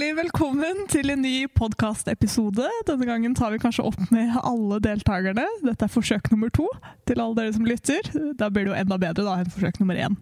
[0.00, 2.64] Hjertelig velkommen til en ny podkastepisode.
[2.88, 5.44] Denne gangen tar vi kanskje opp med alle deltakerne.
[5.60, 6.64] Dette er forsøk nummer to
[7.04, 8.08] til alle dere som lytter.
[8.40, 10.16] Da blir det jo enda bedre da enn forsøk nummer én,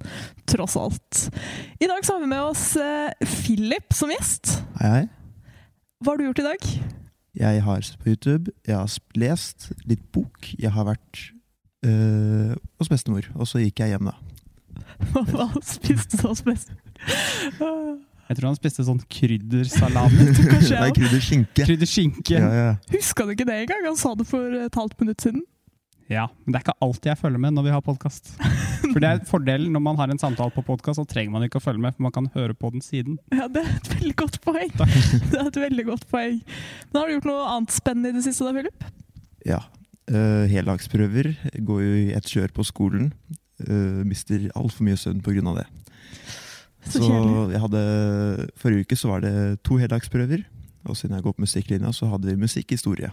[0.51, 1.21] tross alt.
[1.79, 4.57] I dag så har vi med oss eh, Philip som gjest.
[4.81, 5.07] Hei, hei.
[6.03, 6.69] Hva har du gjort i dag?
[7.45, 10.57] Jeg har sett på YouTube, jeg har lest litt bok.
[10.59, 11.23] Jeg har vært
[11.87, 14.19] øh, hos bestemor, og så gikk jeg hjem, da.
[15.31, 16.75] Hva, spiste du hos best?
[18.29, 20.27] Jeg tror han spiste sånn kryddersalami.
[20.83, 21.65] Nei, krydderskinke.
[21.65, 22.35] Krydderskinke.
[22.37, 22.73] Ja, ja.
[22.93, 23.87] Huska du ikke det engang?
[23.89, 25.47] Han sa det for et halvt minutt siden.
[26.09, 28.31] Ja, men det er ikke alltid jeg følger med når vi har podkast.
[28.93, 31.61] For det er fordelen når man har en samtale på podkast, så trenger man ikke
[31.61, 33.19] å følge med, for man kan høre på den siden.
[33.35, 34.71] Ja, Det er et veldig godt poeng.
[35.33, 36.39] Det er et veldig godt poeng.
[36.89, 38.89] Men Har du gjort noe annet spennende i det siste, da, Philip?
[39.49, 39.61] ja.
[40.09, 41.35] Uh, Heldagsprøver.
[41.69, 43.11] Går jo i ett kjør på skolen.
[43.61, 45.67] Uh, mister altfor mye søvn av det.
[46.87, 47.81] Så Så jeg hadde
[48.57, 49.33] Forrige uke så var det
[49.67, 50.45] to heldagsprøver.
[50.89, 53.11] Og siden jeg går på musikklinja, så hadde vi musikkhistorie.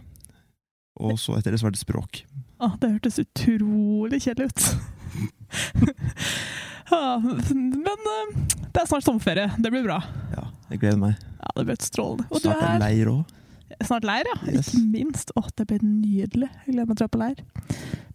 [1.02, 2.22] Og så etter det så var det språk.
[2.64, 4.62] Å, det hørtes utrolig kjedelig ut.
[6.92, 8.36] ja, men eh,
[8.72, 9.50] det er snart sommerferie.
[9.60, 9.98] Det blir bra.
[10.36, 11.18] Ja, jeg gleder meg.
[11.42, 12.28] Ja, det blir et strålende.
[12.32, 13.34] Og Snart er er leir òg.
[13.90, 14.38] snart leir, ja.
[14.54, 14.70] Yes.
[14.72, 15.34] Ikke minst.
[15.36, 16.50] Å, det blir nydelig.
[16.66, 17.44] Jeg gleder meg til å dra på leir.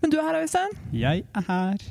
[0.00, 0.72] Men du er her, Øystein.
[0.96, 1.84] Jeg er her.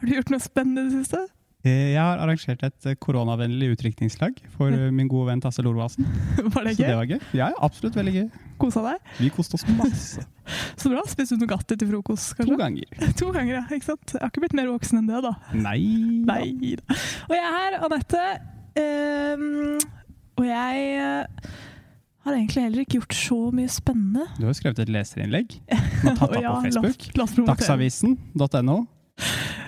[0.00, 1.22] Har du gjort noe spennende i det siste?
[1.62, 6.08] Eh, Jeg har arrangert et eh, koronavennlig utdrikningslag for eh, min gode venn Tasse Lorvasen.
[6.54, 7.20] Var det Så det var gøy.
[7.38, 8.24] Ja, absolutt veldig gøy.
[8.58, 9.12] Kosa deg?
[9.20, 10.24] Vi koste oss masse.
[10.80, 11.04] Så bra.
[11.10, 12.90] Spiste du Nugatti til frokost, To ganger.
[13.20, 13.64] To ganger, ja.
[13.70, 14.16] Ikke sant?
[14.16, 15.34] Jeg har ikke blitt mer voksen enn det, da.
[15.54, 15.78] Nei.
[16.26, 16.74] Nei.
[17.28, 18.24] Og jeg er her, Anette.
[18.72, 19.76] Um,
[20.40, 20.96] og jeg
[22.24, 24.26] har egentlig heller ikke gjort så mye spennende.
[24.38, 25.58] Du har jo skrevet et leserinnlegg.
[25.68, 27.46] Du har tatt opp ja, på Facebook.
[27.52, 28.78] Dagsavisen.no.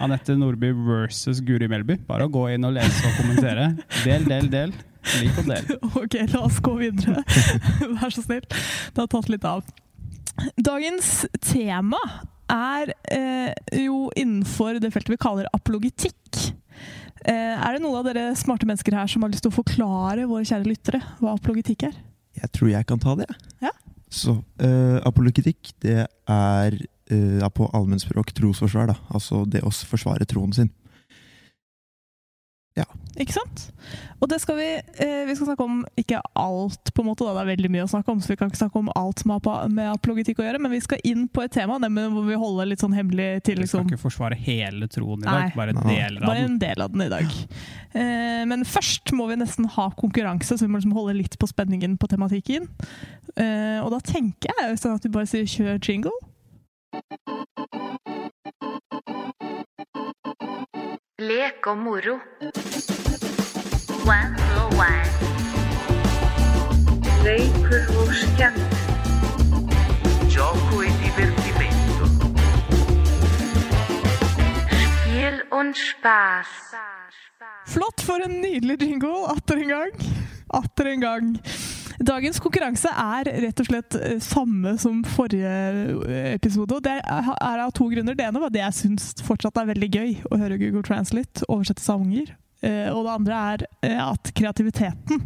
[0.05, 1.97] Anette Nordby versus Guri Melby.
[2.08, 3.70] Bare å gå inn og lese og kommentere.
[4.05, 4.74] Del, del, del.
[5.20, 5.72] Lik og del.
[6.02, 7.24] Ok, la oss gå videre.
[7.98, 8.44] Vær så snill.
[8.44, 9.64] Det har tatt litt av.
[10.59, 11.10] Dagens
[11.44, 12.00] tema
[12.50, 13.53] er eh,
[13.84, 16.41] jo innenfor det feltet vi kaller apologitikk.
[17.25, 20.26] Eh, er det noen av dere smarte mennesker her som har lyst til å forklare
[20.28, 21.97] våre kjære lyttere hva apologitikk er?
[22.42, 23.31] Jeg tror jeg kan ta det.
[23.65, 23.72] Ja.
[24.12, 26.76] Så eh, apologetikk, det er
[27.12, 28.92] ja, på allmennspråk trosforsvar.
[28.94, 28.97] da.
[29.15, 30.72] Altså det å forsvare troen sin.
[32.75, 32.87] Ja.
[33.22, 33.69] Ikke sant?
[34.19, 37.37] Og det skal vi eh, Vi skal snakke om ikke alt, på en måte, da.
[37.37, 39.31] det er veldig mye å snakke om, så vi kan ikke snakke om alt som
[39.31, 42.26] har på, med apologitikk å gjøre, men vi skal inn på et tema nemlig hvor
[42.26, 45.36] vi holder litt sånn hemmelig til Vi skal liksom ikke forsvare hele troen i Nei.
[45.36, 47.38] dag, bare en del, av Bare en del av den i dag.
[47.94, 51.50] Eh, men først må vi nesten ha konkurranse, så vi må liksom holde litt på
[51.50, 52.66] spenningen på tematikken.
[53.38, 56.19] Eh, og da tenker jeg sånn at vi bare sier kjør jingle.
[61.19, 62.19] Lek og moro.
[64.05, 65.04] For one.
[67.25, 68.75] Leikur og skemmt.
[70.31, 72.04] Gioco e divertimento.
[74.71, 75.77] Spiel und.
[77.66, 79.93] Flott for en nydelig jingle, atter en gang.
[80.54, 81.38] Atter en gang.
[82.03, 85.50] Dagens konkurranse er rett og slett eh, samme som forrige
[86.09, 86.75] eh, episode.
[86.78, 88.16] og Det er av to grunner.
[88.19, 91.84] Det ene var det jeg syns fortsatt er veldig gøy å høre Google Translate oversette
[91.84, 92.34] sanger.
[92.65, 93.66] Eh, Og det andre er
[94.09, 95.22] at kreativiteten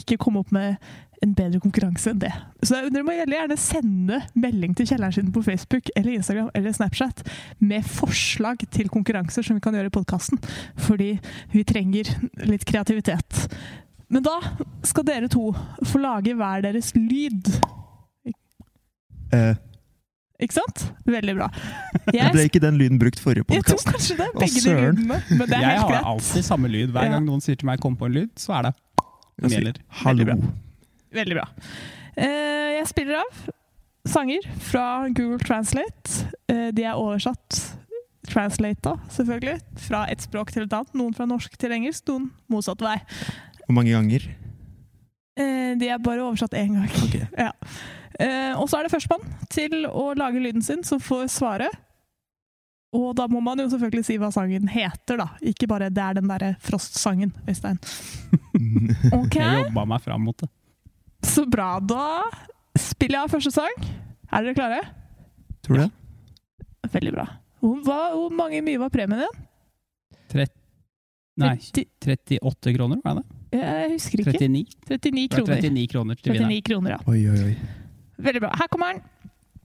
[0.00, 0.76] ikke kom opp med
[1.22, 2.32] en bedre konkurranse enn det.
[2.66, 7.22] Så dere må gjerne sende melding til kjelleren sin på Facebook eller Instagram eller Snapchat
[7.62, 10.40] med forslag til konkurranser som vi kan gjøre i podkasten.
[10.82, 11.12] Fordi
[11.54, 12.10] vi trenger
[12.42, 13.44] litt kreativitet.
[14.12, 14.36] Men da
[14.86, 15.50] skal dere to
[15.88, 17.48] få lage hver deres lyd.
[19.32, 19.54] Eh,
[20.42, 20.84] Ikke sant?
[21.08, 21.48] Veldig bra.
[22.34, 25.20] ble ikke den lyden brukt forrige jeg tror kanskje det Å, begge de lydene.
[25.30, 26.92] Men det er Jeg helt har alltid samme lyd.
[26.92, 28.74] Hver gang noen sier til meg 'kom på en lyd', så er det
[29.40, 29.80] som gjelder.
[30.02, 30.24] Hallo.
[30.24, 30.52] Veldig
[31.12, 31.48] Veldig bra.
[32.16, 33.44] Eh, jeg spiller av
[34.08, 36.26] sanger fra Google Translate.
[36.48, 37.78] Eh, de er oversatt
[38.28, 39.58] translata, selvfølgelig,
[39.88, 40.92] fra et språk til et annet.
[40.94, 42.96] Noen fra norsk til engelsk, noen motsatt vei.
[43.66, 44.26] Hvor mange ganger?
[45.38, 46.90] Eh, de er bare oversatt én gang.
[47.06, 47.26] Okay.
[47.46, 47.52] Ja.
[48.20, 51.70] Eh, og så er det førstemann til å lage lyden sin som får svare.
[52.92, 55.30] Og da må man jo selvfølgelig si hva sangen heter, da.
[55.48, 57.78] Ikke bare 'det er den derre Frost-sangen', Øystein.
[59.22, 59.40] Okay.
[59.42, 60.48] Jeg jobba meg fram mot det.
[61.24, 61.80] så bra.
[61.80, 62.28] Da
[62.78, 63.72] spiller jeg av første sang.
[64.30, 64.80] Er dere klare?
[65.64, 65.90] Tror du det?
[66.92, 67.26] Veldig bra.
[67.60, 70.46] Hvor, hva, hvor mange mye var premien din?
[71.40, 73.24] Nei, 38 kroner, var det?
[73.52, 74.32] Eh, jeg husker ikke.
[74.32, 74.66] 39?
[74.88, 75.54] 39 kroner.
[75.54, 76.48] 39 kroner til vinneren.
[76.48, 76.96] 39 kroner, ja.
[77.06, 77.56] Oi, oi, oi.
[78.18, 78.50] Veldig bra.
[78.58, 79.02] Her kommer den.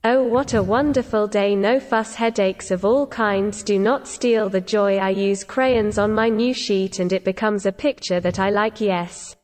[0.04, 1.54] Oh, what a wonderful day!
[1.56, 4.96] No fuss, headaches of all kinds do not steal the joy.
[4.96, 8.80] I use crayons on my new sheet and it becomes a picture that I like,
[8.80, 9.34] yes.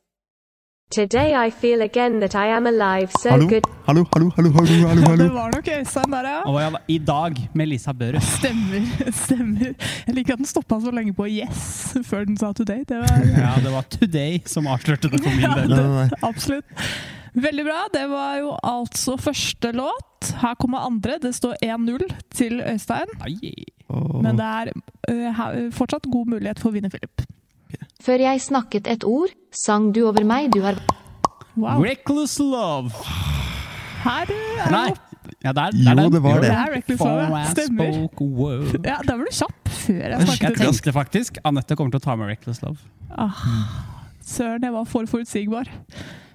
[0.90, 3.64] Today I feel again that I am alive, so Hallo, good.
[3.86, 5.16] hallo, hallo, hallo, hallo, hallo, Ja, hallo.
[5.25, 6.40] det var nok Øystein der, ja.
[6.46, 8.20] Og I dag med Lisa Børre.
[8.20, 8.84] Stemmer.
[9.25, 9.72] stemmer.
[10.06, 12.84] Jeg liker at den stoppa så lenge på 'yes' før den sa 'today'.
[12.88, 15.70] Det var Ja, det var Today som avslørte det for min del.
[15.78, 16.08] Ja.
[16.22, 16.64] Absolutt.
[17.34, 17.80] Veldig bra.
[17.94, 20.34] Det var jo altså første låt.
[20.42, 21.19] Her kommer andre.
[21.22, 23.10] Det står 1-0 til Øystein.
[24.22, 24.70] Men det er
[25.10, 27.26] uh, fortsatt god mulighet for å vinne, Philip.
[28.04, 30.76] Før jeg snakket et ord, sang du over meg, du har
[31.56, 31.78] Wow.
[31.84, 32.90] Reckless Love.
[34.02, 34.88] Her eh, er Nei.
[35.44, 36.50] Ja, der, Jo, der, jo, det var Det det.
[36.56, 37.44] er Reckless Love, ja.
[37.52, 37.84] Stemmer.
[38.84, 40.42] Ja, Der var du kjapp før jeg snakket.
[40.48, 42.76] Jeg tenkte faktisk Anette kommer til å ta med Reckless Love.
[43.14, 43.38] Ah,
[44.24, 45.70] søren, jeg var for forutsigbar.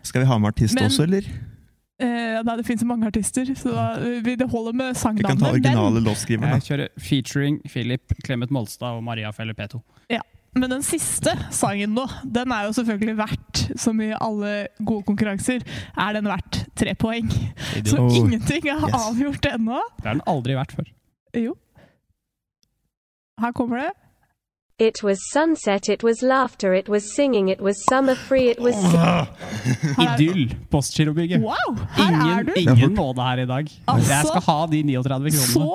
[0.08, 1.28] Skal vi ha med artist Men- også, eller?
[2.00, 5.38] Eh, nei, det finnes mange artister, så da, eh, vi- det holder med Vi kan
[5.38, 9.82] ta originale låtskriveren, Jeg kjører featuring Philip Clemet Molstad og Maria Felle P2.
[10.58, 15.66] Men den siste sangen nå, den er jo selvfølgelig verdt, som i alle gode konkurranser,
[15.94, 17.30] er den verdt tre poeng.
[17.86, 18.98] Så ingenting er yes.
[18.98, 19.82] avgjort ennå.
[20.00, 20.90] Det har den aldri vært før.
[21.38, 21.54] Jo.
[23.40, 23.92] Her kommer det.
[24.80, 28.76] It was sunset, it was laughter, it was singing, it was summer free, it was.
[29.98, 30.56] Idyll!
[30.72, 31.42] Postgirobygget.
[31.44, 31.76] Wow!
[31.98, 32.54] Her er Ingen, du!
[32.56, 33.68] ingen nåde her i dag.
[33.88, 35.52] Altså, jeg skal ha de 39 kronene.
[35.52, 35.68] Så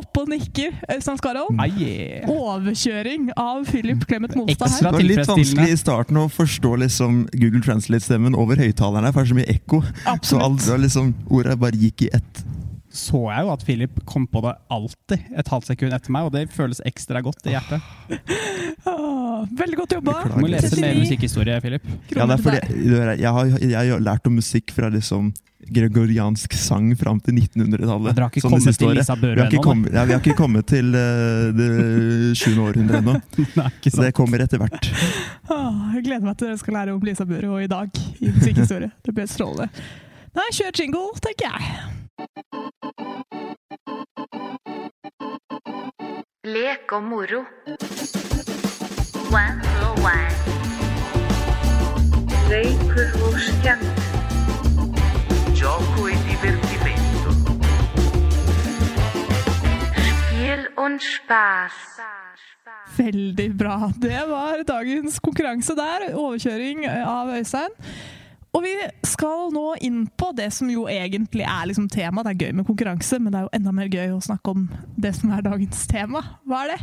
[0.00, 1.60] oppe og nikker, Øystein Skarholm.
[1.62, 2.26] Ai, yeah.
[2.34, 4.88] Overkjøring av Philip Clemet Molstad her.
[4.88, 9.28] Det var litt vanskelig i starten å forstå liksom Google Translate-stemmen over høyttalerne, for det
[9.28, 9.84] er så mye ekko.
[9.86, 10.82] Så alt Absolutt.
[10.88, 12.42] liksom, ordet bare gikk i ett.
[12.88, 16.32] Så jeg jo at Philip kom på det alltid et halvt sekund etter meg, og
[16.32, 17.84] det føles ekstra godt i hjertet.
[18.88, 20.14] Ah, veldig godt jobba.
[20.30, 21.84] Du må lese mer musikkhistorie, Philip.
[22.14, 22.86] Ja, det er fordi
[23.20, 25.32] jeg, har, jeg har lært om musikk fra liksom
[25.68, 28.14] gregoriansk sang fram til 1900-tallet.
[28.14, 28.94] Dere har ikke kommet til.
[28.96, 29.62] Lisa Børre ennå?
[29.62, 31.68] kommet, ja, vi har ikke kommet til uh, det
[32.38, 33.18] sjuende århundre ennå.
[33.92, 34.90] Så det kommer etter hvert.
[35.50, 38.32] Ah, jeg gleder meg til dere skal lære om Lisa Børre og i dag i
[38.32, 38.92] musikkhistorie.
[39.04, 39.68] Det blir strålende.
[40.38, 41.97] Nei, kjør jingle, tenker jeg.
[46.48, 47.44] Lek og moro.
[62.98, 63.90] Veldig bra.
[64.02, 66.14] Det var dagens konkurranse der.
[66.14, 67.70] Overkjøring av Øystein.
[68.58, 68.74] Og vi
[69.06, 72.24] skal nå inn på det som jo egentlig er liksom tema.
[72.26, 74.64] Det er gøy med konkurranse, men det er jo enda mer gøy å snakke om
[74.98, 76.24] det som er dagens tema.
[76.42, 76.78] Hva er det?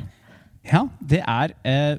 [0.72, 1.98] Ja, det er eh,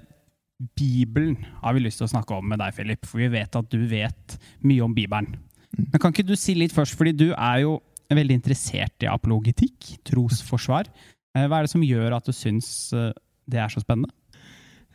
[0.80, 3.04] Bibelen har vi lyst til å snakke om med deg, Philip.
[3.04, 5.36] For vi vet at du vet mye om Bibelen.
[5.76, 7.76] Men kan ikke du si litt først, fordi du er jo
[8.08, 10.88] veldig interessert i apologetikk, trosforsvar.
[11.36, 13.12] Eh, hva er det som gjør at du syns eh,
[13.44, 14.08] det er så spennende?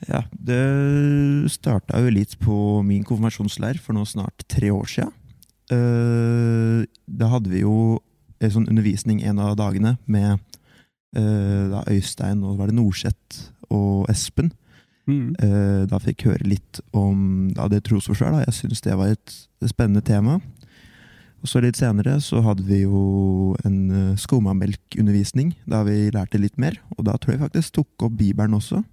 [0.09, 5.09] Ja, Det starta jo litt på min konfirmasjonsleir for nå snart tre år sia.
[5.71, 7.99] Da hadde vi jo
[8.41, 10.39] en sånn undervisning en av dagene med
[11.15, 14.51] eh, da Øystein og var det Norseth og Espen.
[15.07, 15.35] Mm.
[15.37, 18.41] Eh, Da fikk jeg høre litt om da, det trosforsvar.
[18.45, 19.37] Jeg syns det var et
[19.69, 20.39] spennende tema.
[21.41, 26.77] Og så litt senere så hadde vi jo en skomamelkundervisning, da vi lærte litt mer.
[26.97, 28.83] Og da tror jeg faktisk tok opp Bibelen også,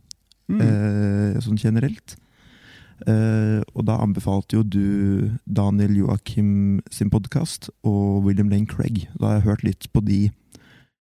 [0.49, 0.63] Mm.
[0.65, 2.17] eh, sånn generelt.
[3.07, 9.07] Eh, og da anbefalte jo du Daniel Joakim sin podkast og William Lane Craig.
[9.15, 10.21] Da har jeg hørt litt på de.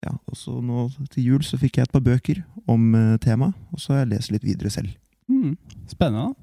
[0.04, 3.56] Ja, og så nå til jul så fikk jeg et par bøker om uh, temaet,
[3.72, 4.90] og så har jeg lest litt videre selv.
[5.30, 5.54] Mm.
[5.90, 6.34] Spennende.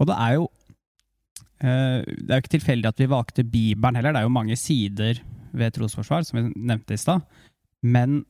[0.00, 0.48] Og det er jo
[1.62, 4.12] eh, Det er jo ikke tilfeldig at vi valgte Bibelen heller.
[4.12, 5.20] Det er jo mange sider
[5.54, 7.22] ved trosforsvar, som vi nevnte i stad.
[7.80, 8.24] Men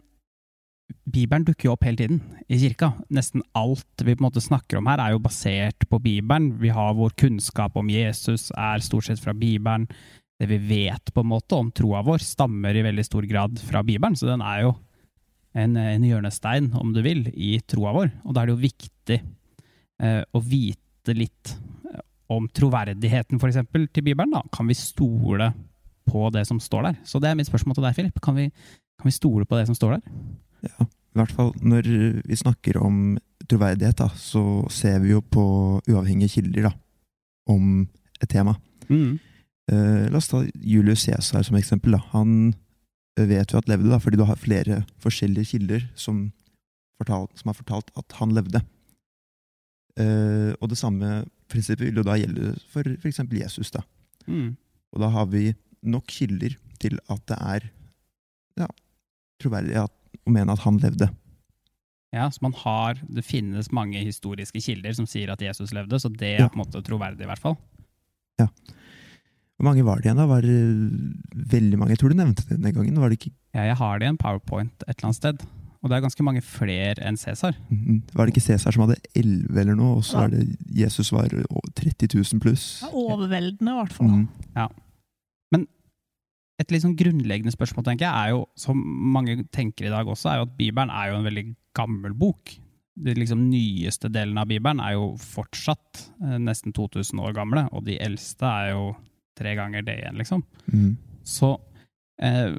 [1.04, 2.90] Bibelen dukker jo opp hele tiden i kirka.
[3.12, 6.54] Nesten alt vi på en måte snakker om her, er jo basert på Bibelen.
[6.60, 9.86] Vi har vår kunnskap om Jesus, er stort sett fra Bibelen.
[10.40, 13.84] Det vi vet på en måte om troa vår, stammer i veldig stor grad fra
[13.86, 14.16] Bibelen.
[14.18, 14.74] Så den er jo
[15.54, 18.10] en, en hjørnestein, om du vil, i troa vår.
[18.24, 21.54] Og da er det jo viktig eh, å vite litt
[21.92, 22.00] eh,
[22.34, 24.34] om troverdigheten eksempel, til Bibelen.
[24.34, 24.42] Da.
[24.52, 25.52] Kan vi stole
[26.08, 27.04] på det som står der?
[27.06, 28.24] Så det er mitt spørsmål til deg, Philip.
[28.24, 28.40] Kan
[28.98, 30.02] kan vi stole på det som står der?
[30.64, 31.88] Ja, i hvert fall når
[32.26, 33.16] vi snakker om
[33.50, 35.44] troverdighet, da, så ser vi jo på
[35.90, 36.72] uavhengige kilder da,
[37.50, 37.84] om
[38.22, 38.56] et tema.
[38.88, 39.18] Mm.
[39.70, 41.96] Uh, la oss ta Julius Cæsar som eksempel.
[41.96, 42.02] Da.
[42.12, 42.54] Han
[43.16, 46.26] vet jo at levde, da, fordi du har flere forskjellige kilder som,
[47.00, 48.64] fortalt, som har fortalt at han levde.
[49.94, 53.22] Uh, og det samme prinsippet vil jo da gjelde for f.eks.
[53.38, 53.70] Jesus.
[53.70, 53.84] da.
[54.26, 54.56] Mm.
[54.94, 55.52] Og da har vi
[55.84, 57.68] nok kilder til at det er
[58.60, 58.68] ja,
[59.42, 59.94] troverdig at,
[60.26, 61.10] å mene at han levde.
[62.14, 66.08] Ja, så man har, Det finnes mange historiske kilder som sier at Jesus levde, så
[66.16, 66.44] det Ja.
[66.46, 67.56] er på en måte troverdig, i hvert fall.
[68.38, 68.46] Ja.
[69.58, 70.26] Hvor mange var det igjen, da?
[70.26, 71.90] Var det veldig mange?
[71.94, 72.98] Jeg tror du nevnte det den gangen.
[72.98, 75.42] Var det ikke Ja, jeg har det i en powerpoint et eller annet sted.
[75.82, 77.54] Og det er ganske mange flere enn Cæsar.
[77.70, 78.02] Mhm.
[78.14, 80.24] Var det ikke Cæsar som hadde elleve eller noe, og så Ja.
[80.24, 82.80] er det Jesus var 30 000 pluss?
[82.82, 84.06] Ja, overveldende, i hvert fall.
[84.08, 84.28] Mhm.
[86.62, 88.78] Et litt sånn grunnleggende spørsmål, tenker jeg, er jo, som
[89.14, 91.44] mange tenker i dag også, er jo at Bibelen er jo en veldig
[91.74, 92.52] gammel bok.
[92.94, 97.82] De liksom nyeste delen av Bibelen er jo fortsatt eh, nesten 2000 år gamle, og
[97.88, 98.92] de eldste er jo
[99.34, 100.44] tre ganger det igjen, liksom.
[100.70, 100.92] Mm.
[101.26, 101.56] Så
[102.22, 102.54] eh,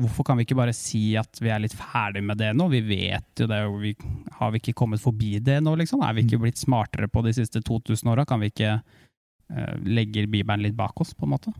[0.00, 2.66] hvorfor kan vi ikke bare si at vi er litt ferdig med det nå?
[2.72, 3.94] Vi vet jo det, og vi,
[4.40, 6.02] har vi ikke kommet forbi det nå, liksom?
[6.02, 8.26] Er vi ikke blitt smartere på de siste 2000 åra?
[8.26, 11.54] Kan vi ikke eh, legge Bibelen litt bak oss, på en måte?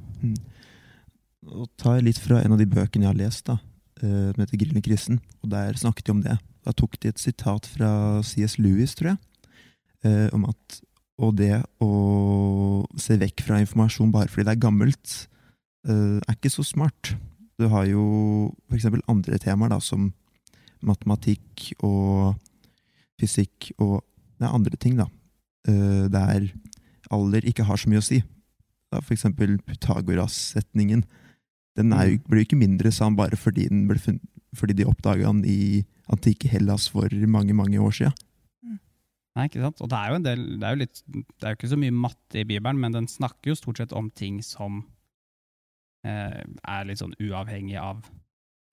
[1.49, 3.57] Og tar litt fra en av de bøkene jeg har lest, da,
[4.03, 6.37] eh, som heter Grillen i kristen, og der snakket de om det.
[6.67, 8.59] Da tok de et sitat fra C.S.
[8.61, 9.19] Lewis, tror jeg,
[10.05, 10.81] eh, om at
[11.21, 11.53] og det
[11.85, 15.17] å se vekk fra informasjon bare fordi det er gammelt,
[15.85, 17.15] eh, er ikke så smart.
[17.61, 20.13] Du har jo eksempel andre temaer, da, som
[20.81, 22.37] matematikk og
[23.21, 24.01] fysikk og
[24.41, 25.05] det er andre ting, da,
[25.69, 26.47] der
[27.13, 28.23] alder ikke har så mye å si.
[28.89, 31.05] Da, for eksempel Pythagoras-setningen.
[31.79, 34.25] Den er jo, ble jo ikke mindre sann bare fordi, den ble funnet,
[34.59, 38.17] fordi de oppdaga den i antikke Hellas for mange, mange år siden.
[39.39, 39.79] Nei, ikke sant?
[39.85, 41.79] Og det er jo en del, det er jo litt, det er jo ikke så
[41.79, 44.81] mye matte i Bibelen, men den snakker jo stort sett om ting som
[46.07, 48.03] eh, er litt sånn uavhengig av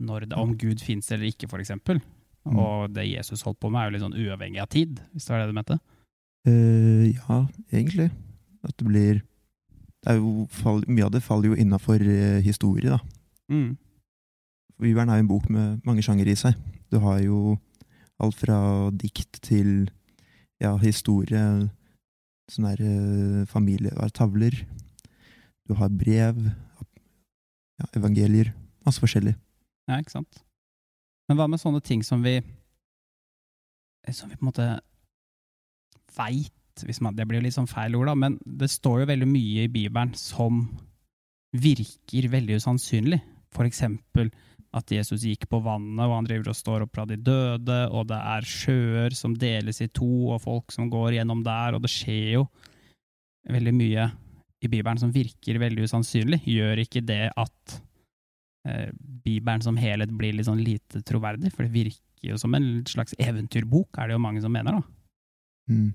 [0.02, 2.02] når det, om Gud finnes eller ikke, for eksempel.
[2.48, 2.58] Mm.
[2.58, 5.34] Og det Jesus holdt på med, er jo litt sånn uavhengig av tid, hvis det
[5.34, 5.80] var det du mente.
[6.48, 7.40] Uh, ja,
[7.70, 8.10] egentlig.
[8.66, 9.22] At det blir
[10.06, 13.00] jo, fall, Mye av det faller jo innafor uh, historie, da.
[13.52, 13.78] Mm.
[14.78, 16.58] Bibelen er jo en bok med mange sjangere i seg.
[16.92, 17.58] Du har jo
[18.22, 18.60] alt fra
[18.94, 19.90] dikt til
[20.62, 21.70] ja, historie,
[22.50, 24.56] sånne der, eh, familie, er det, tavler.
[25.68, 26.40] Du har brev,
[27.78, 28.54] ja, evangelier,
[28.86, 29.36] masse forskjellig.
[29.90, 30.44] Ja, ikke sant?
[31.28, 32.42] Men hva med sånne ting som vi
[34.16, 34.66] Som vi på en måte
[36.16, 36.54] veit
[36.86, 39.30] hvis man, Det blir jo litt sånn feil ord, da, men det står jo veldig
[39.30, 40.68] mye i Bibelen som
[41.58, 43.22] virker veldig usannsynlig.
[43.56, 44.30] For eksempel
[44.76, 48.10] at Jesus gikk på vannet, og han driver og står opp fra de døde, og
[48.12, 51.92] det er sjøer som deles i to, og folk som går gjennom der, og det
[51.94, 52.48] skjer jo
[53.48, 54.10] veldig mye
[54.62, 56.42] i Bibelen som virker veldig usannsynlig.
[56.50, 57.78] Gjør ikke det at
[58.68, 58.90] eh,
[59.24, 61.54] Bibelen som helhet blir litt sånn lite troverdig?
[61.54, 64.98] For det virker jo som en slags eventyrbok, er det jo mange som mener, da.
[65.72, 65.94] Mm.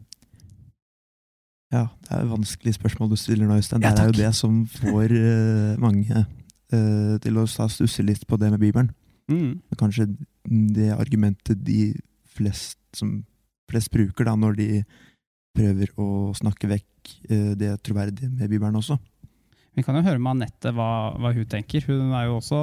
[1.72, 3.84] Ja, det er et vanskelig spørsmål du stiller nå, Øystein.
[3.84, 8.36] Ja, det er jo det som får uh, mange uh, til å stusse litt på
[8.40, 8.90] det med Bibelen.
[9.32, 9.62] Mm.
[9.80, 10.10] Kanskje
[10.44, 11.94] det argumentet de
[12.36, 13.22] flest, som
[13.70, 14.68] flest bruker da, når de
[15.56, 18.98] prøver å snakke vekk uh, det troverdige med Bibelen også.
[19.72, 21.86] Vi kan jo høre med Anette hva, hva hun tenker.
[21.88, 22.60] Hun er jo også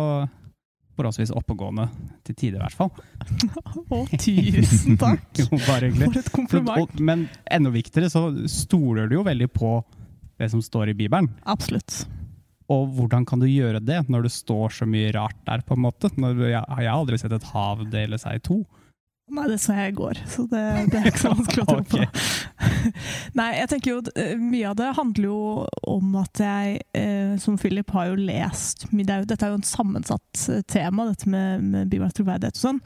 [0.99, 1.87] forholdsvis oppegående,
[2.27, 2.91] til tider i hvert fall.
[3.95, 5.25] Å, tusen takk!
[5.41, 6.11] Jo, bare hyggelig.
[6.11, 6.83] For et Så, kompliment.
[6.83, 9.73] og, men enda viktigere så stoler du jo veldig på
[10.39, 11.31] det som står i Bibelen.
[11.49, 12.03] Absolutt.
[12.69, 15.83] Og hvordan kan du gjøre det når det står så mye rart der, på en
[15.87, 16.11] måte?
[16.21, 18.59] Når jeg, jeg har aldri sett et hav dele seg i to.
[19.29, 21.81] Nei, det så jeg i går, så det, det er ikke så vanskelig å tro
[21.91, 22.05] på.
[23.39, 25.39] Nei, jeg tenker jo eh, Mye av det handler jo
[25.89, 29.59] om at jeg, eh, som Philip, har jo lest det er jo, Dette er jo
[29.59, 32.81] en sammensatt eh, tema, dette med, med bibelsk troverdighet og sånn.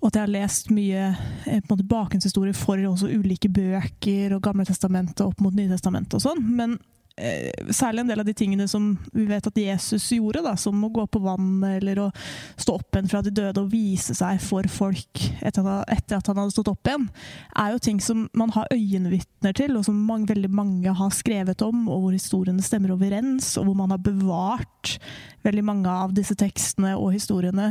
[0.00, 4.36] Og at jeg har lest mye eh, på en måte bakgrunnshistorie for også ulike bøker
[4.36, 6.44] og Gamle testamentet opp mot Nytestamentet og sånn.
[6.58, 6.78] Men
[7.14, 10.90] særlig en del av de tingene som vi vet at Jesus gjorde, da, som å
[10.90, 12.06] gå på vannet eller å
[12.58, 16.54] stå opp igjen fra de døde og vise seg for folk etter at han hadde
[16.56, 17.06] stått opp igjen,
[17.54, 21.62] er jo ting som man har øyenvitner til, og som mange, veldig mange har skrevet
[21.62, 24.96] om, og hvor historiene stemmer overens, og hvor man har bevart
[25.46, 27.70] veldig mange av disse tekstene og historiene.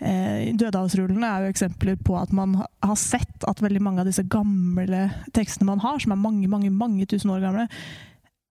[0.00, 4.24] Eh, Dødehavsrullene er jo eksempler på at man har sett at veldig mange av disse
[4.26, 5.06] gamle
[5.36, 7.68] tekstene man har, som er mange, mange, mange tusen år gamle,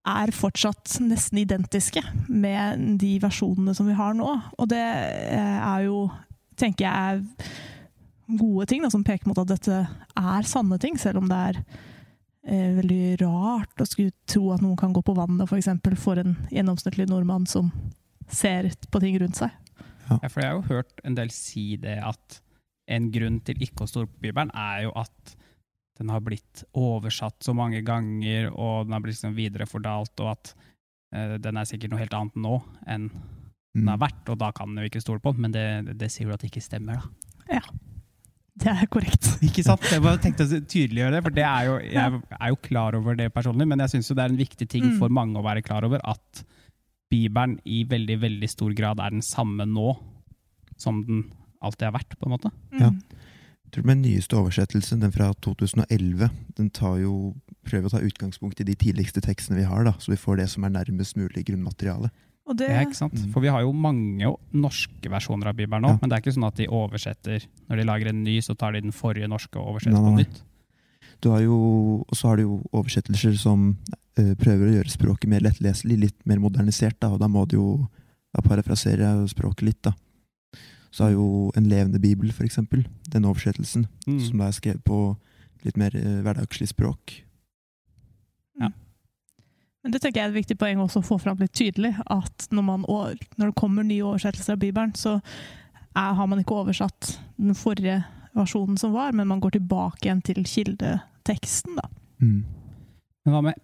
[0.09, 4.29] er fortsatt nesten identiske med de versjonene som vi har nå.
[4.57, 6.07] Og det eh, er jo,
[6.59, 9.79] tenker jeg, er gode ting da, som peker mot at dette
[10.19, 14.77] er sanne ting, selv om det er eh, veldig rart å skulle tro at noen
[14.79, 15.71] kan gå på vannet, f.eks.
[15.85, 17.71] For, for en gjennomsnittlig nordmann som
[18.29, 19.55] ser på ting rundt seg.
[20.09, 22.39] Ja, for jeg har jo hørt en del si det at
[22.89, 25.35] en grunn til ikke å stole på Bibelen, er jo at
[25.99, 30.53] den har blitt oversatt så mange ganger, og den har blitt liksom viderefordalt, og at
[31.15, 33.87] uh, den er sikkert noe helt annet nå enn den Mm.
[33.91, 36.25] har vært, og da kan den jo ikke stole på den, men det, det, sier
[36.25, 37.59] du at det ikke stemmer, da.
[37.59, 37.61] Ja.
[38.59, 39.27] Det er korrekt.
[39.45, 39.85] Ikke sant?
[39.87, 43.15] Jeg bare tenkte å tydeliggjøre det, for det er jo, jeg er jo klar over
[43.15, 44.97] det personlig, men jeg syns det er en viktig ting Mm.
[44.99, 46.41] for mange å være klar over, at
[47.13, 49.93] Bibelen i veldig, veldig stor grad er den samme nå
[50.81, 51.23] som den
[51.61, 52.51] alltid har vært, på en måte.
[52.81, 52.89] Ja.
[53.69, 57.35] Tror Den nyeste oversettelsen, den fra 2011, den tar jo,
[57.67, 60.47] prøver å ta utgangspunkt i de tidligste tekstene vi har, da, så vi får det
[60.49, 62.09] som er nærmest mulig grunnmateriale.
[62.49, 63.13] Og det, Ja, ikke sant?
[63.13, 63.29] Mm.
[63.33, 65.99] For vi har jo mange norske versjoner av Bibelen nå, Ja.
[66.01, 68.73] men det er ikke sånn at de oversetter Når de lager en ny, så tar
[68.73, 70.41] de den forrige norske og oversetter på nytt.
[71.21, 73.77] Du har jo, og så har du jo oversettelser som
[74.17, 77.57] uh, prøver å gjøre språket mer lettleselig, litt mer modernisert, da, og da må du
[77.57, 77.87] jo
[78.33, 79.93] da parafrasere språket litt, da.
[80.91, 84.19] Så har jo En levende bibel, for eksempel, den oversettelsen, Mm.
[84.19, 85.17] som da er skrevet på
[85.65, 87.23] litt mer eh, hverdagslig språk.
[88.59, 88.69] Ja.
[89.83, 91.93] Men det tenker jeg er et viktig poeng også å få fram litt tydelig.
[92.09, 92.85] At når, man,
[93.37, 95.17] når det kommer nye oversettelser av Bibelen, så
[95.95, 98.03] er, har man ikke oversatt den forrige
[98.35, 101.75] versjonen som var, men man går tilbake igjen til kildeteksten.
[101.79, 101.87] Da.
[102.21, 102.45] Mm.
[103.25, 103.59] Men hva med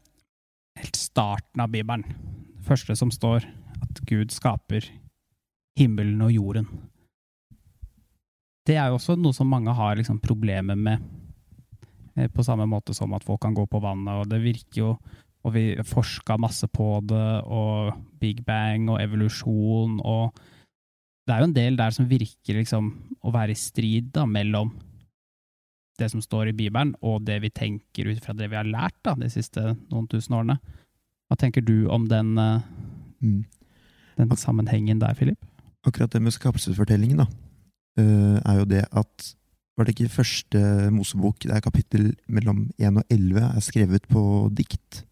[0.79, 2.03] helt starten av Bibelen?
[2.57, 3.45] Det første som står
[3.81, 4.87] at Gud skaper
[5.79, 6.67] himmelen og jorden.
[8.65, 11.03] Det er jo også noe som mange har liksom problemer med,
[12.17, 14.97] eh, på samme måte som at folk kan gå på vannet, og det virker jo
[15.45, 20.33] Og vi forska masse på det, og Big Bang og evolusjon og
[21.27, 22.87] Det er jo en del der som virker liksom
[23.23, 24.71] å være i strid da, mellom
[25.99, 28.97] det som står i Bibelen, og det vi tenker ut fra det vi har lært
[29.03, 30.59] da, de siste noen tusen årene.
[31.29, 32.61] Hva tenker du om den, eh,
[33.21, 33.45] Mm.
[34.17, 35.39] den sammenhengen der, Philip?
[35.85, 37.25] Akkurat det med skapelsesfortellingen, da,
[38.01, 39.35] er jo det at
[39.77, 40.59] Var det ikke første
[40.91, 45.03] Mosebok, det er kapittel mellom 1 og 11, er skrevet på dikt?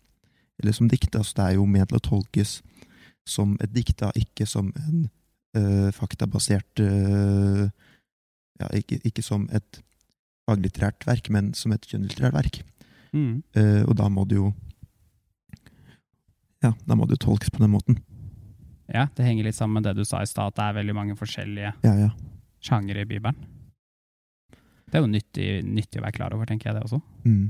[0.60, 1.16] Eller som dikt.
[1.16, 2.62] Altså det er jo ment å tolkes
[3.28, 5.08] som et dikt, da, ikke som en
[5.58, 7.68] uh, faktabasert uh,
[8.60, 9.82] ja, ikke, ikke som et
[10.48, 12.62] faglitterært verk, men som et kjønnlitterært verk.
[13.16, 13.42] Mm.
[13.56, 14.54] Uh, og da må det jo
[16.64, 18.00] Ja, da må det jo tolkes på den måten.
[18.88, 20.96] Ja, det henger litt sammen med det du sa i stad, at det er veldig
[20.96, 22.12] mange forskjellige Ja, ja.
[22.64, 23.38] Sjangere i Bibelen.
[24.88, 27.00] Det er jo nyttig, nyttig å være klar over, tenker jeg det også.
[27.26, 27.50] Mm.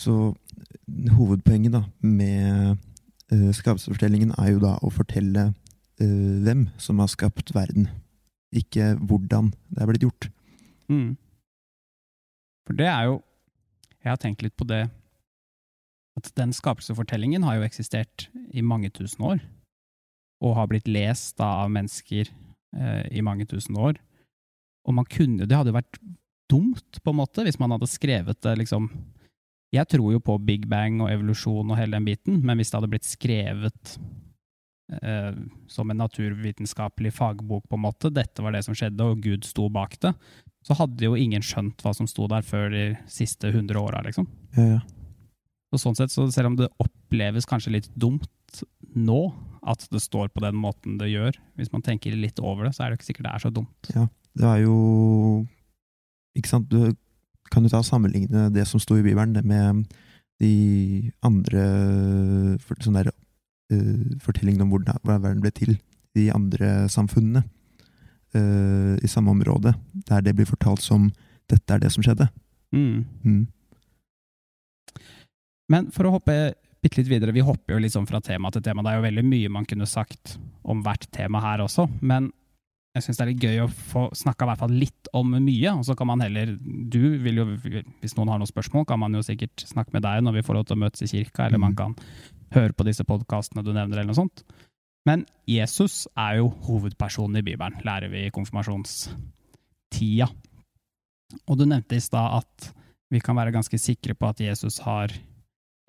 [0.00, 0.14] Så
[1.16, 2.76] hovedpoenget da med
[3.32, 7.88] uh, skapelsesfortellingen er jo da å fortelle uh, hvem som har skapt verden,
[8.52, 10.28] ikke hvordan det er blitt gjort.
[10.92, 11.14] Mm.
[12.68, 13.20] For det er jo
[14.00, 14.86] Jeg har tenkt litt på det
[16.16, 19.42] at den skapelsesfortellingen har jo eksistert i mange tusen år,
[20.40, 22.30] og har blitt lest da, av mennesker
[22.76, 23.98] eh, i mange tusen år.
[24.88, 26.00] Og man kunne Det hadde jo vært
[26.50, 28.88] dumt, på en måte, hvis man hadde skrevet det liksom
[29.74, 32.80] Jeg tror jo på Big Bang og evolusjon og hele den biten, men hvis det
[32.80, 33.92] hadde blitt skrevet
[34.98, 35.36] eh,
[35.70, 39.68] som en naturvitenskapelig fagbok, på en måte, dette var det som skjedde, og Gud sto
[39.70, 40.10] bak det,
[40.66, 44.26] så hadde jo ingen skjønt hva som sto der før de siste hundre åra, liksom.
[44.58, 44.80] Ja, ja.
[45.70, 48.64] Så sånn sett, så selv om det oppleves kanskje litt dumt
[48.98, 49.20] nå,
[49.62, 52.84] at det står på den måten det gjør, hvis man tenker litt over det, så
[52.84, 53.92] er det ikke sikkert det er så dumt.
[53.94, 55.46] Ja, Det er jo
[56.38, 56.94] Ikke sant, du
[57.50, 59.84] kan jo ta og sammenligne det som sto i Bibelen, det med
[60.40, 61.64] de andre
[62.62, 63.10] sånne der,
[63.74, 65.74] uh, fortellingene om hvordan, hvordan verden ble til.
[66.14, 67.42] De andre samfunnene
[68.36, 69.74] uh, i samme område,
[70.08, 71.10] der det blir fortalt som
[71.50, 72.28] dette er det som skjedde.
[72.72, 73.04] Mm.
[73.24, 73.46] Mm.
[75.70, 78.64] Men for å hoppe bitte litt videre, vi hopper jo litt sånn fra tema til
[78.64, 78.82] tema.
[78.84, 82.30] Det er jo veldig mye man kunne sagt om hvert tema her også, men
[82.96, 85.70] jeg syns det er litt gøy å få snakka i hvert fall litt om mye.
[85.76, 87.44] Og så kan man heller Du vil jo,
[88.02, 90.56] hvis noen har noen spørsmål, kan man jo sikkert snakke med deg når vi får
[90.58, 91.94] lov til å møtes i kirka, eller man kan
[92.56, 94.42] høre på disse podkastene du nevner, eller noe sånt.
[95.06, 100.28] Men Jesus er jo hovedpersonen i Bibelen, lærer vi i konfirmasjonstida.
[101.46, 102.72] Og du nevnte i stad at
[103.10, 105.14] vi kan være ganske sikre på at Jesus har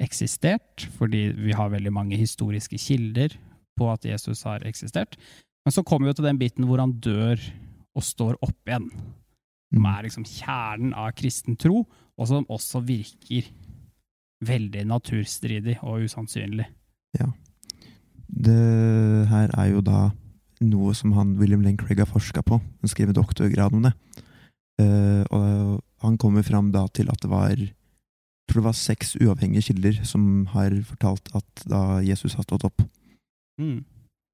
[0.01, 3.35] eksistert, fordi vi har veldig mange historiske kilder
[3.79, 5.17] på at Jesus har eksistert.
[5.65, 7.41] Men så kommer vi til den biten hvor han dør
[7.95, 8.89] og står opp igjen,
[9.71, 11.83] som er liksom kjernen av kristen tro,
[12.17, 13.49] og som også virker
[14.45, 16.65] veldig naturstridig og usannsynlig.
[18.31, 20.09] Det her er jo da
[20.61, 22.57] noe som han, William Lane Craig har forska på.
[22.57, 23.93] Han skriver doktorgrad om det.
[24.81, 27.53] Uh, og han kommer fram da til at det var
[28.51, 32.83] tror det var seks uavhengige kilder som har fortalt at da Jesus har stått opp.
[33.61, 33.81] Mm.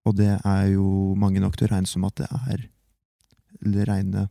[0.07, 2.67] Og det er jo mange nok til å regne som at det er
[3.65, 4.27] Eller regne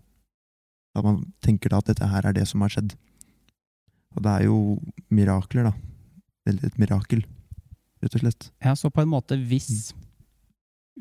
[0.96, 2.94] At man tenker da at dette her er det som har skjedd.
[4.16, 4.58] Og det er jo
[5.12, 5.72] mirakler, da.
[6.48, 7.20] Eller et mirakel,
[8.00, 8.46] rett og slett.
[8.64, 9.92] Ja, så på en måte hvis,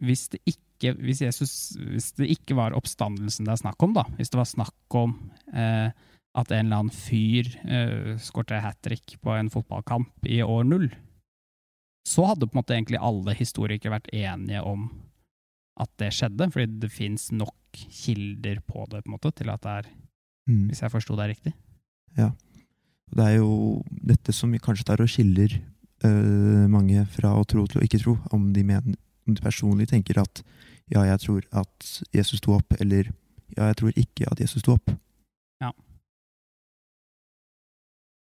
[0.04, 4.04] hvis det ikke, hvis, Jesus, hvis det ikke var oppstandelsen det er snakk om, da,
[4.18, 5.16] hvis det var snakk om
[5.54, 5.96] eh,
[6.36, 10.90] at en eller annen fyr uh, skårte hat trick på en fotballkamp i år null,
[12.06, 14.90] så hadde på en måte egentlig alle historikere vært enige om
[15.82, 17.56] at det skjedde, fordi det fins nok
[17.92, 19.94] kilder på det på en måte til at det er,
[20.46, 20.68] Mm.
[20.70, 21.54] hvis jeg forsto det riktig.
[22.18, 22.32] Ja.
[23.16, 25.56] Det er jo dette som kanskje tar og skiller
[26.06, 28.14] uh, mange fra å tro til å ikke tro.
[28.30, 28.94] Om de, mener,
[29.26, 30.44] om de personlig tenker at
[30.94, 33.10] ja, jeg tror at Jesus sto opp, eller
[33.58, 34.94] ja, jeg tror ikke at Jesus sto opp.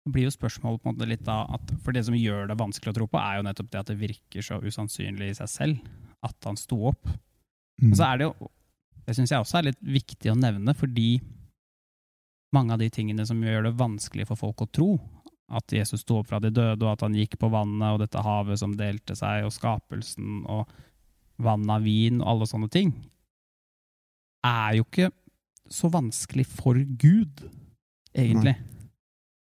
[0.04, 2.58] Det blir jo spørsmålet på en måte litt da at For det som gjør det
[2.60, 5.50] vanskelig å tro på, er jo nettopp det at det virker så usannsynlig i seg
[5.50, 5.86] selv
[6.24, 7.08] at han sto opp.
[7.80, 7.90] Mm.
[7.90, 8.50] Og så er det jo
[9.04, 11.18] Det syns jeg også er litt viktig å nevne, fordi
[12.54, 14.86] mange av de tingene som gjør det vanskelig for folk å tro,
[15.52, 18.22] at Jesus sto opp fra de døde, og at han gikk på vannet, og dette
[18.24, 20.70] havet som delte seg, og skapelsen, og
[21.44, 22.94] vann av vin, og alle sånne ting,
[24.46, 25.10] er jo ikke
[25.68, 27.44] så vanskelig for Gud,
[28.16, 28.56] egentlig.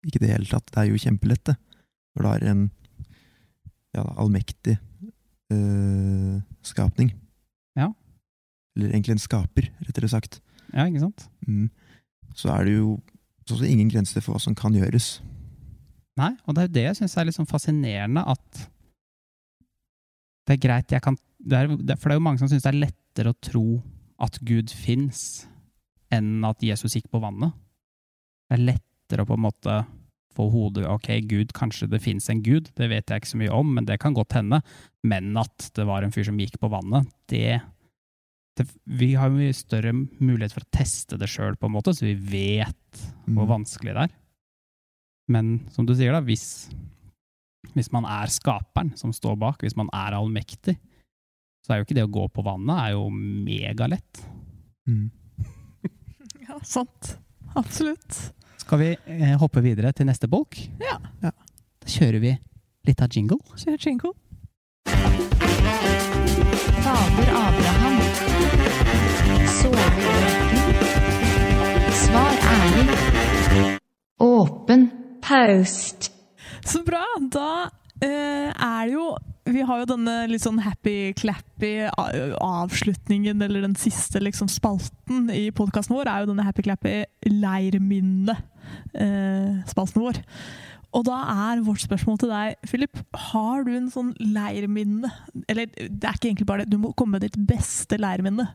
[0.06, 0.68] Ikke i det hele tatt.
[0.70, 1.56] Det er jo kjempelett, det.
[2.16, 2.64] Når du har en
[3.96, 4.78] ja, allmektig
[5.54, 7.12] øh, skapning.
[7.78, 7.92] Ja.
[8.76, 10.42] Eller egentlig en skaper, rettere sagt.
[10.74, 11.28] Ja, ikke sant?
[11.48, 11.70] Mm.
[12.38, 12.98] Så er det jo
[13.48, 15.22] så er det ingen grenser for hva som kan gjøres.
[16.20, 18.64] Nei, og det er jo det jeg syns er litt sånn fascinerende, at
[20.48, 22.72] det er greit jeg kan det er, For det er jo mange som syns det
[22.74, 23.66] er lettere å tro
[24.26, 25.46] at Gud fins,
[26.12, 27.54] enn at Jesus gikk på vannet.
[28.50, 28.64] Det er
[29.08, 29.86] lettere å på en måte
[30.36, 33.54] få hodet Ok, Gud, kanskje det fins en gud, det vet jeg ikke så mye
[33.56, 34.60] om, men det kan godt hende.
[35.04, 37.62] Men at det var en fyr som gikk på vannet, det,
[38.58, 41.94] det Vi har jo mye større mulighet for å teste det sjøl, på en måte,
[41.96, 42.76] så vi vet
[43.26, 43.52] hvor Mm.
[43.56, 44.14] vanskelig det er.
[45.30, 46.70] Men som du sier, da, hvis,
[47.74, 50.78] hvis man er skaperen som står bak, hvis man er allmektig,
[51.66, 54.22] så er jo ikke det å gå på vannet er jo megalett.
[54.88, 55.10] Mm.
[56.48, 57.18] Ja, sant.
[57.60, 58.32] Absolutt.
[58.68, 60.58] Skal vi eh, hoppe videre til neste bolk?
[60.84, 60.98] Ja.
[61.24, 61.30] Ja.
[61.32, 62.34] Da kjører vi
[62.84, 63.38] litt av jingle.
[63.56, 64.12] Kjør jingle.
[66.84, 67.96] Fader Abraham.
[69.56, 70.76] Sove i ørkenen.
[71.96, 72.84] Svar ærlig.
[74.28, 74.84] Åpen.
[75.24, 76.12] Post.
[76.68, 77.06] Så bra.
[77.24, 77.48] Da
[78.04, 79.08] eh, er det jo
[79.48, 81.88] Vi har jo denne litt sånn happy-clappy
[82.44, 86.98] avslutningen, eller den siste liksom spalten i podkasten vår, er jo denne happy-clappy
[88.94, 90.22] leirminne-spalten vår.
[90.96, 91.18] Og da
[91.52, 95.10] er vårt spørsmål til deg, Philip, har du en sånn leirminne?
[95.52, 98.48] Eller det er ikke egentlig bare det, du må komme med ditt beste leirminne.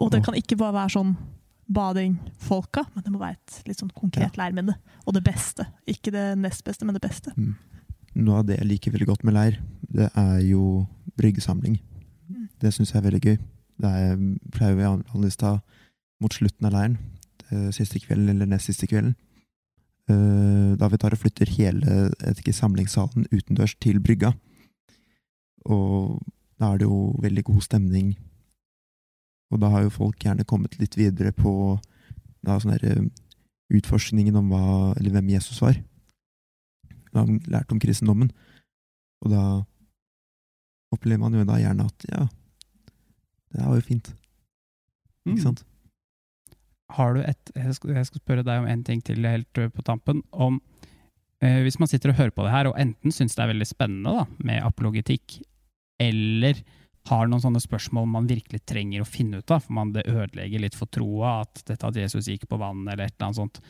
[0.00, 1.12] Og det kan ikke bare være sånn
[1.72, 4.74] bading-folka, men det må være et litt sånn konkret leirminne.
[5.06, 5.68] Og det beste.
[5.88, 7.34] Ikke det nest beste, men det beste.
[7.36, 9.60] Noe av det jeg liker veldig godt med leir,
[9.92, 10.86] det er jo
[11.20, 11.78] bryggesamling.
[12.28, 12.48] Mm.
[12.60, 13.36] Det syns jeg er veldig gøy.
[13.82, 14.18] Det er,
[14.56, 15.58] pleier vi å ta
[16.22, 16.98] mot slutten av leiren.
[17.50, 19.14] eh, Siste kvelden eller nest siste kvelden.
[20.10, 24.32] Eh, Da vi tar og flytter hele ikke, samlingssalen utendørs til brygga.
[25.68, 26.18] Og
[26.58, 28.16] da er det jo veldig god stemning.
[29.52, 31.78] Og da har jo folk gjerne kommet litt videre på
[32.42, 33.04] da, sånn eh,
[33.72, 35.76] utforskningen om hva, eller hvem Jesus var.
[37.12, 38.32] Da har man lært om kristendommen.
[39.22, 39.44] Og da
[40.92, 42.24] opplever man jo da gjerne at ja,
[43.52, 44.10] det var jo fint.
[45.22, 45.34] Mm.
[45.34, 45.62] Ikke sant?
[46.96, 50.22] Har du et Jeg skal, spørre deg om en ting til helt på tampen.
[50.32, 50.60] Om
[51.42, 53.68] eh, Hvis man sitter og hører på det her, og enten syns det er veldig
[53.68, 55.40] spennende da, med apologetikk,
[56.02, 56.62] eller
[57.10, 60.62] har noen sånne spørsmål man virkelig trenger å finne ut av, for man det ødelegger
[60.62, 63.62] litt for troa at dette at Jesus gikk på vann, eller et eller annet sånt.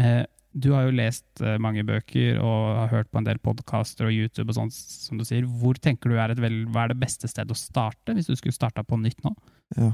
[0.00, 0.24] Eh,
[0.56, 4.16] du har jo lest eh, mange bøker og har hørt på en del podkaster og
[4.16, 5.46] YouTube og sånt, som du sier.
[5.60, 8.56] Hvor tenker du er vel, Hva er det beste stedet å starte, hvis du skulle
[8.56, 9.34] starta på nytt nå?
[9.76, 9.92] Ja.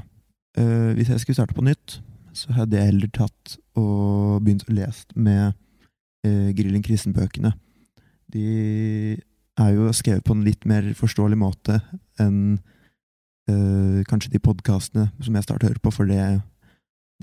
[0.55, 1.97] Uh, hvis jeg skulle starte på nytt,
[2.35, 5.53] så hadde jeg heller tatt og begynt å lese med
[6.25, 7.53] eh, Grillen Kristen-bøkene.
[8.31, 8.45] De
[9.55, 11.79] er jo skrevet på en litt mer forståelig måte
[12.21, 12.57] enn
[13.49, 16.19] eh, kanskje de podkastene som jeg starter å høre på, for det,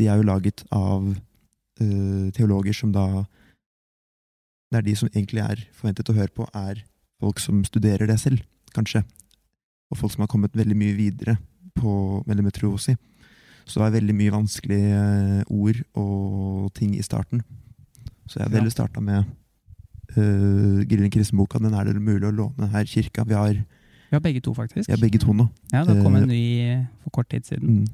[0.01, 3.27] de er jo laget av eh, teologer som da
[4.73, 6.81] Det er de som egentlig er forventet å høre på, er
[7.21, 8.41] folk som studerer det selv,
[8.73, 9.03] kanskje.
[9.93, 11.37] Og folk som har kommet veldig mye videre
[11.77, 12.97] på veldig med å si.
[13.67, 17.43] Så det var veldig mye vanskelige eh, ord og ting i starten.
[18.27, 18.61] Så jeg hadde Ja.
[18.61, 19.25] heller starta med
[20.17, 21.59] uh, Grillen kristenboka.
[21.59, 23.25] Den er det mulig å låne her i kirka.
[23.29, 24.89] Vi har, Vi har begge to, faktisk.
[24.91, 25.49] Ja, begge to nå.
[25.73, 27.83] Ja, det kom Eh, en ny for kort tid siden.
[27.83, 27.87] Mm.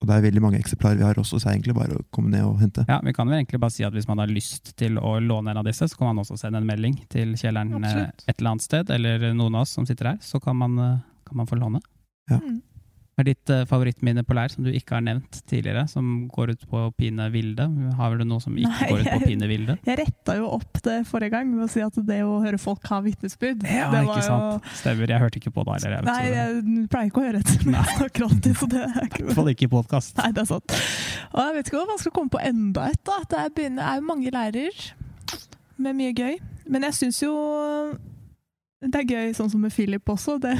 [0.00, 2.04] Og det er veldig mange eksemplarer vi har også, så det er egentlig bare å
[2.14, 2.84] komme ned og hente.
[2.88, 5.50] Ja, Vi kan jo egentlig bare si at hvis man har lyst til å låne
[5.50, 8.24] en av disse, så kan man også sende en melding til Kjelleren eh, Absolutt.
[8.28, 10.98] et eller annet sted, eller noen av oss som sitter her, så kan man, eh,
[11.26, 11.80] kan man få låne.
[12.30, 12.38] Ja.
[12.38, 12.62] Mm.
[13.18, 16.52] Hva er ditt eh, favorittminne på leir som du ikke har nevnt tidligere, som går
[16.54, 17.64] ut på pine vilde?
[17.98, 19.74] Har du noe som ikke Nei, går ut på pine vilde?
[19.88, 22.86] Jeg retta jo opp det forrige gang med å si at det å høre folk
[22.92, 24.68] ha vitnesbyrd Ja, det ikke sant.
[24.78, 25.10] Stemmer.
[25.10, 26.06] Jeg hørte ikke på det heller.
[26.06, 29.08] Nei, jeg pleier ikke å høre etter når jeg snakker alltid, så det er I
[29.08, 30.14] ikke hvert fall ikke i podkast.
[30.22, 30.76] Nei, det er sant.
[31.32, 33.02] Og jeg vet ikke om man skal komme på enda et.
[33.02, 33.18] da.
[33.26, 34.86] Det er, jo mange lærer
[35.74, 36.38] med mye gøy.
[36.70, 37.34] Men jeg syns jo
[38.78, 40.54] det er gøy, sånn som med Philip også, det,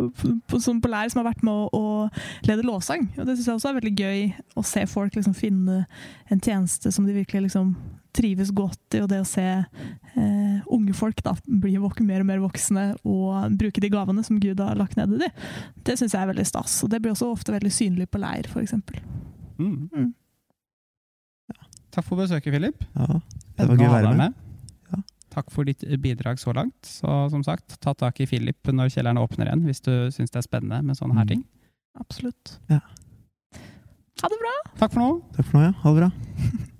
[0.66, 3.06] som på lær som har vært med å, å lede låssang.
[3.16, 4.24] Og det syns jeg også er veldig gøy
[4.60, 5.84] å se folk liksom finne
[6.28, 7.72] en tjeneste som de virkelig liksom
[8.14, 12.44] trives godt i, og det å se eh, unge folk da bli mer og mer
[12.44, 15.40] voksne og bruke de gavene som Gud har lagt ned i dem.
[15.88, 16.76] Det syns jeg er veldig stas.
[16.84, 18.76] Og det blir også ofte veldig synlig på leir, f.eks.
[19.56, 19.88] Mm.
[19.88, 20.12] Mm.
[21.94, 22.86] Takk for besøket, Philip.
[22.92, 23.22] Ja,
[23.56, 24.43] det var gøy å være med.
[25.34, 26.78] Takk for ditt bidrag så langt.
[26.86, 30.38] Så som sagt, ta tak i Philip når kjelleren åpner igjen, hvis du syns det
[30.40, 31.32] er spennende med sånne her Mm.
[31.32, 31.44] ting.
[31.98, 32.58] Absolutt.
[32.70, 32.80] Ja.
[34.22, 34.54] Ha det bra!
[34.78, 35.10] Takk for nå.
[35.36, 35.72] Takk for nå, ja.
[35.82, 36.10] Ha det bra.